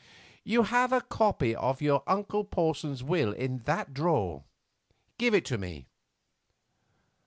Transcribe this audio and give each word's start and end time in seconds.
"You 0.43 0.63
have 0.63 0.91
a 0.91 1.01
copy 1.01 1.55
of 1.55 1.79
your 1.79 2.01
uncle 2.07 2.43
Porson's 2.43 3.03
will 3.03 3.33
in 3.33 3.59
that 3.65 3.93
drawer; 3.93 4.45
give 5.19 5.35
it 5.35 5.51
me." 5.59 5.89